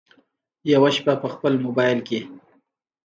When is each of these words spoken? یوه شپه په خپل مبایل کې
یوه 0.73 0.89
شپه 0.95 1.13
په 1.21 1.27
خپل 1.33 1.53
مبایل 1.65 1.99
کې 2.07 2.19